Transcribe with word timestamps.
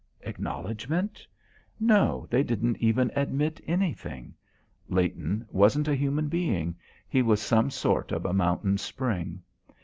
Acknowledgment? 0.23 1.27
No, 1.79 2.25
they 2.31 2.41
didn't 2.41 2.77
even 2.77 3.11
admit 3.15 3.61
anything. 3.67 4.33
Leighton 4.89 5.45
wasn't 5.51 5.87
a 5.87 5.93
human 5.95 6.27
being; 6.27 6.75
he 7.07 7.21
was 7.21 7.39
some 7.39 7.69
sort 7.69 8.11
of 8.11 8.25
a 8.25 8.33
mountain 8.33 8.79
spring. 8.79 9.43